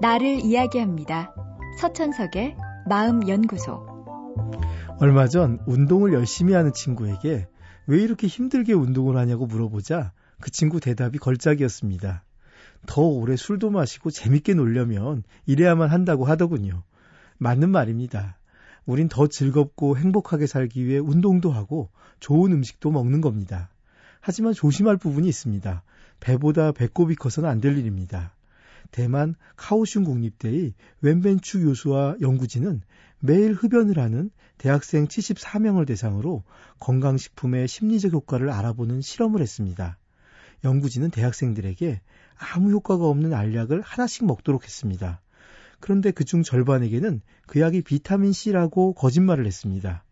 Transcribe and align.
나를 0.00 0.40
이야기합니다. 0.44 1.34
서천석의 1.80 2.56
마음연구소. 2.88 3.86
얼마 4.98 5.26
전 5.28 5.58
운동을 5.66 6.12
열심히 6.12 6.52
하는 6.54 6.72
친구에게 6.72 7.46
왜 7.86 8.02
이렇게 8.02 8.26
힘들게 8.26 8.72
운동을 8.72 9.16
하냐고 9.16 9.46
물어보자 9.46 10.12
그 10.40 10.50
친구 10.50 10.80
대답이 10.80 11.18
걸작이었습니다. 11.18 12.24
더 12.86 13.02
오래 13.02 13.36
술도 13.36 13.70
마시고 13.70 14.10
재밌게 14.10 14.54
놀려면 14.54 15.22
이래야만 15.46 15.90
한다고 15.90 16.24
하더군요. 16.24 16.82
맞는 17.38 17.70
말입니다. 17.70 18.38
우린 18.84 19.08
더 19.08 19.26
즐겁고 19.26 19.96
행복하게 19.96 20.46
살기 20.46 20.86
위해 20.86 20.98
운동도 20.98 21.50
하고 21.50 21.90
좋은 22.20 22.52
음식도 22.52 22.90
먹는 22.90 23.20
겁니다. 23.20 23.70
하지만 24.20 24.52
조심할 24.52 24.96
부분이 24.96 25.28
있습니다. 25.28 25.82
배보다 26.20 26.72
배꼽이 26.72 27.14
커서는 27.16 27.48
안 27.48 27.60
될 27.60 27.76
일입니다. 27.76 28.35
대만 28.90 29.34
카오슝 29.56 30.04
국립대의 30.04 30.74
웬벤추 31.00 31.60
교수와 31.60 32.16
연구진은 32.20 32.82
매일 33.18 33.52
흡연을 33.52 33.98
하는 33.98 34.30
대학생 34.58 35.06
74명을 35.06 35.86
대상으로 35.86 36.44
건강식품의 36.80 37.68
심리적 37.68 38.12
효과를 38.12 38.50
알아보는 38.50 39.00
실험을 39.00 39.40
했습니다. 39.42 39.98
연구진은 40.64 41.10
대학생들에게 41.10 42.00
아무 42.38 42.70
효과가 42.70 43.06
없는 43.06 43.34
알약을 43.34 43.80
하나씩 43.82 44.26
먹도록 44.26 44.64
했습니다. 44.64 45.20
그런데 45.80 46.10
그중 46.10 46.42
절반에게는 46.42 47.20
그 47.46 47.60
약이 47.60 47.82
비타민 47.82 48.32
C라고 48.32 48.94
거짓말을 48.94 49.46
했습니다. 49.46 50.04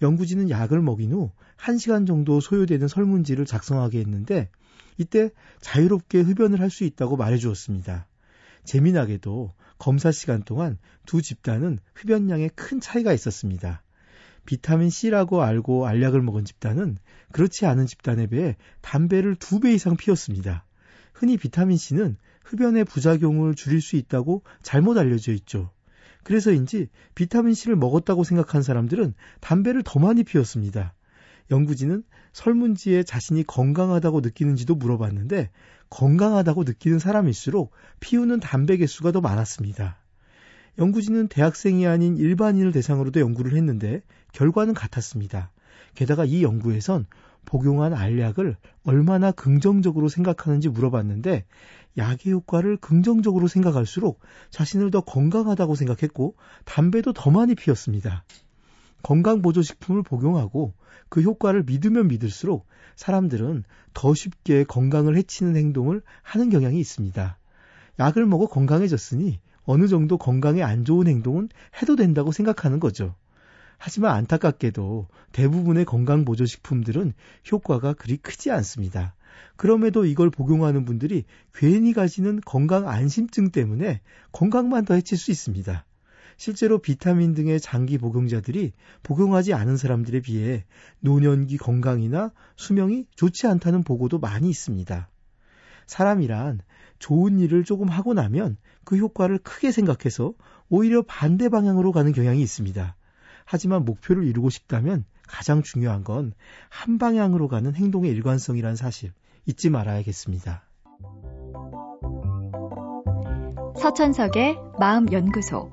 연구진은 0.00 0.50
약을 0.50 0.82
먹인 0.82 1.12
후 1.12 1.30
1시간 1.58 2.06
정도 2.06 2.40
소요되는 2.40 2.88
설문지를 2.88 3.46
작성하게 3.46 4.00
했는데 4.00 4.50
이때 4.98 5.30
자유롭게 5.60 6.20
흡연을 6.20 6.60
할 6.60 6.70
수 6.70 6.84
있다고 6.84 7.16
말해 7.16 7.38
주었습니다. 7.38 8.06
재미나게도 8.64 9.54
검사 9.78 10.12
시간 10.12 10.42
동안 10.42 10.78
두 11.06 11.22
집단은 11.22 11.78
흡연량에 11.94 12.48
큰 12.54 12.80
차이가 12.80 13.12
있었습니다. 13.12 13.82
비타민 14.44 14.90
C라고 14.90 15.42
알고 15.42 15.86
알약을 15.86 16.22
먹은 16.22 16.44
집단은 16.44 16.96
그렇지 17.32 17.66
않은 17.66 17.86
집단에 17.86 18.26
비해 18.26 18.56
담배를 18.80 19.36
두 19.36 19.60
배 19.60 19.72
이상 19.72 19.96
피웠습니다. 19.96 20.64
흔히 21.12 21.36
비타민 21.36 21.76
C는 21.76 22.16
흡연의 22.44 22.84
부작용을 22.84 23.54
줄일 23.54 23.80
수 23.80 23.96
있다고 23.96 24.42
잘못 24.62 24.98
알려져 24.98 25.32
있죠. 25.32 25.70
그래서인지 26.24 26.88
비타민 27.14 27.54
C를 27.54 27.76
먹었다고 27.76 28.24
생각한 28.24 28.62
사람들은 28.62 29.14
담배를 29.40 29.82
더 29.84 30.00
많이 30.00 30.24
피웠습니다. 30.24 30.94
연구진은 31.52 32.02
설문지에 32.32 33.02
자신이 33.02 33.44
건강하다고 33.44 34.22
느끼는지도 34.22 34.74
물어봤는데 34.74 35.50
건강하다고 35.90 36.64
느끼는 36.64 36.98
사람일수록 36.98 37.72
피우는 38.00 38.40
담배 38.40 38.78
개수가 38.78 39.12
더 39.12 39.20
많았습니다. 39.20 39.98
연구진은 40.78 41.28
대학생이 41.28 41.86
아닌 41.86 42.16
일반인을 42.16 42.72
대상으로도 42.72 43.20
연구를 43.20 43.54
했는데 43.54 44.00
결과는 44.32 44.72
같았습니다. 44.72 45.52
게다가 45.94 46.24
이 46.24 46.42
연구에선 46.42 47.06
복용한 47.44 47.92
알약을 47.92 48.56
얼마나 48.84 49.30
긍정적으로 49.30 50.08
생각하는지 50.08 50.70
물어봤는데 50.70 51.44
약의 51.98 52.32
효과를 52.32 52.78
긍정적으로 52.78 53.46
생각할수록 53.46 54.20
자신을 54.48 54.90
더 54.90 55.02
건강하다고 55.02 55.74
생각했고 55.74 56.36
담배도 56.64 57.12
더 57.12 57.30
많이 57.30 57.54
피웠습니다. 57.54 58.24
건강보조식품을 59.02 60.02
복용하고 60.02 60.74
그 61.08 61.22
효과를 61.22 61.64
믿으면 61.64 62.08
믿을수록 62.08 62.66
사람들은 62.96 63.64
더 63.94 64.14
쉽게 64.14 64.64
건강을 64.64 65.16
해치는 65.16 65.56
행동을 65.56 66.02
하는 66.22 66.50
경향이 66.50 66.78
있습니다. 66.78 67.38
약을 67.98 68.26
먹어 68.26 68.46
건강해졌으니 68.46 69.40
어느 69.64 69.86
정도 69.86 70.18
건강에 70.18 70.62
안 70.62 70.84
좋은 70.84 71.06
행동은 71.06 71.48
해도 71.80 71.96
된다고 71.96 72.32
생각하는 72.32 72.80
거죠. 72.80 73.14
하지만 73.78 74.14
안타깝게도 74.14 75.08
대부분의 75.32 75.84
건강보조식품들은 75.84 77.14
효과가 77.50 77.94
그리 77.94 78.16
크지 78.16 78.50
않습니다. 78.50 79.14
그럼에도 79.56 80.04
이걸 80.06 80.30
복용하는 80.30 80.84
분들이 80.84 81.24
괜히 81.52 81.92
가지는 81.92 82.40
건강 82.44 82.88
안심증 82.88 83.50
때문에 83.50 84.00
건강만 84.30 84.84
더 84.84 84.94
해칠 84.94 85.18
수 85.18 85.30
있습니다. 85.30 85.84
실제로 86.36 86.78
비타민 86.78 87.34
등의 87.34 87.60
장기 87.60 87.98
복용자들이 87.98 88.72
복용하지 89.02 89.54
않은 89.54 89.76
사람들에 89.76 90.20
비해 90.20 90.64
노년기 91.00 91.58
건강이나 91.58 92.32
수명이 92.56 93.06
좋지 93.14 93.46
않다는 93.46 93.82
보고도 93.82 94.18
많이 94.18 94.48
있습니다. 94.50 95.08
사람이란 95.86 96.60
좋은 96.98 97.38
일을 97.38 97.64
조금 97.64 97.88
하고 97.88 98.14
나면 98.14 98.56
그 98.84 98.96
효과를 98.96 99.38
크게 99.38 99.72
생각해서 99.72 100.34
오히려 100.68 101.02
반대 101.02 101.48
방향으로 101.48 101.92
가는 101.92 102.12
경향이 102.12 102.40
있습니다. 102.40 102.96
하지만 103.44 103.84
목표를 103.84 104.24
이루고 104.24 104.50
싶다면 104.50 105.04
가장 105.26 105.62
중요한 105.62 106.04
건 106.04 106.32
한 106.68 106.98
방향으로 106.98 107.48
가는 107.48 107.74
행동의 107.74 108.10
일관성이란 108.10 108.76
사실 108.76 109.12
잊지 109.46 109.70
말아야겠습니다. 109.70 110.64
서천석의 113.76 114.58
마음연구소 114.80 115.72